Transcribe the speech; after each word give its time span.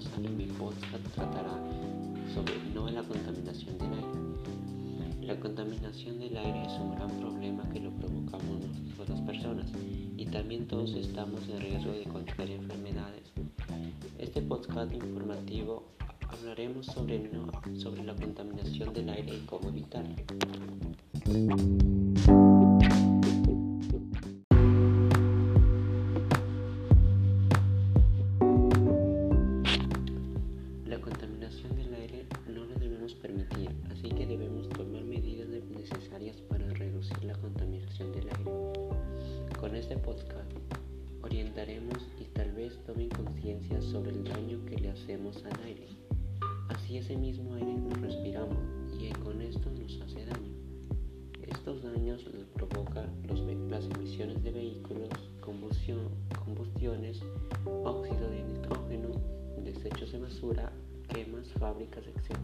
Los 0.00 0.16
Anime 0.16 0.46
Podcast 0.58 1.14
tratará 1.14 1.52
sobre 2.32 2.54
no 2.72 2.88
la 2.88 3.02
contaminación 3.02 3.76
del 3.76 3.92
aire. 3.92 5.26
La 5.26 5.38
contaminación 5.38 6.18
del 6.18 6.38
aire 6.38 6.62
es 6.62 6.72
un 6.80 6.94
gran 6.94 7.10
problema 7.20 7.68
que 7.68 7.80
lo 7.80 7.90
provocamos 7.90 8.60
nosotros 8.60 9.10
las 9.10 9.20
personas 9.20 9.70
y 10.16 10.24
también 10.24 10.66
todos 10.66 10.94
estamos 10.94 11.46
en 11.50 11.60
riesgo 11.60 11.92
de 11.92 12.04
contraer 12.04 12.52
enfermedades. 12.52 13.30
Este 14.18 14.40
podcast 14.40 14.90
informativo 14.94 15.84
hablaremos 16.26 16.86
sobre, 16.86 17.18
no, 17.18 17.52
sobre 17.78 18.02
la 18.02 18.14
contaminación 18.14 18.94
del 18.94 19.10
aire 19.10 19.36
y 19.36 19.40
cómo 19.40 19.68
evitarla. 19.68 20.16
Permitir, 33.20 33.70
así 33.90 34.08
que 34.08 34.26
debemos 34.26 34.68
tomar 34.70 35.04
medidas 35.04 35.48
necesarias 35.48 36.36
para 36.48 36.66
reducir 36.74 37.22
la 37.24 37.34
contaminación 37.34 38.12
del 38.12 38.28
aire. 38.28 38.52
Con 39.58 39.76
este 39.76 39.96
podcast 39.98 40.50
orientaremos 41.22 41.98
y 42.18 42.24
tal 42.24 42.52
vez 42.52 42.78
tomen 42.86 43.08
conciencia 43.10 43.80
sobre 43.82 44.10
el 44.10 44.24
daño 44.24 44.64
que 44.64 44.76
le 44.76 44.90
hacemos 44.90 45.44
al 45.44 45.64
aire. 45.64 45.88
Así 46.68 46.96
ese 46.96 47.16
mismo 47.16 47.54
aire 47.54 47.76
lo 47.76 47.90
respiramos 47.96 48.58
y 48.98 49.10
con 49.10 49.40
esto 49.42 49.70
nos 49.70 50.00
hace 50.00 50.24
daño. 50.24 50.54
Estos 51.42 51.82
daños 51.82 52.24
los 52.32 52.46
provocan 52.54 53.10
los, 53.28 53.40
las 53.68 53.84
emisiones 53.96 54.42
de 54.42 54.52
vehículos, 54.52 55.10
combustión, 55.40 56.08
combustiones, 56.44 57.20
óxido 57.84 58.30
de 58.30 58.44
nitrógeno, 58.44 59.08
desechos 59.62 60.12
de 60.12 60.18
basura, 60.18 60.72
quemas, 61.12 61.52
fábricas, 61.58 62.04
etc. 62.06 62.36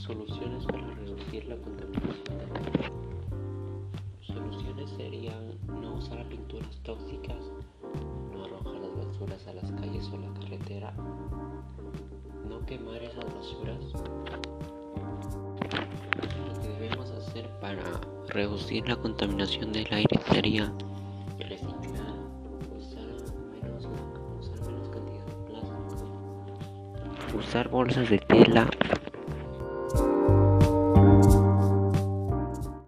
Soluciones 0.00 0.66
para 0.66 0.94
reducir 0.94 1.46
la 1.46 1.56
contaminación. 1.56 2.38
Soluciones 4.20 4.90
serían 4.90 5.58
no 5.80 5.94
usar 5.94 6.28
pinturas 6.28 6.78
tóxicas, 6.82 7.50
no 8.32 8.44
arrojar 8.44 8.74
las 8.74 9.06
basuras 9.06 9.46
a 9.48 9.54
las 9.54 9.72
calles 9.72 10.08
o 10.12 10.18
la 10.18 10.32
carretera, 10.40 10.92
no 12.48 12.64
quemar 12.66 13.02
esas 13.02 13.24
basuras. 13.34 14.25
Para 17.66 17.82
reducir 18.28 18.88
la 18.88 18.94
contaminación 18.94 19.72
del 19.72 19.92
aire 19.92 20.20
sería 20.30 20.72
reciclar, 21.36 22.14
usar 22.78 23.08
menos, 23.50 23.88
usar 24.38 24.60
menos 24.68 24.88
cantidad 24.88 25.26
de 25.26 25.34
plástico, 25.48 26.06
usar 27.36 27.68
bolsas 27.68 28.08
de 28.08 28.18
tela 28.18 28.70